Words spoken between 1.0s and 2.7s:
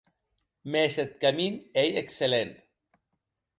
eth camin ei excellent.